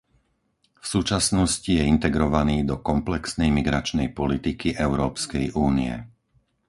V 0.81 0.81
súčasnosti 0.93 1.69
je 1.77 1.85
integrovaný 1.95 2.57
do 2.71 2.75
komplexnej 2.89 3.49
migračnej 3.59 4.07
politiky 4.19 4.67
Európskej 4.87 5.45
únie. 5.67 5.93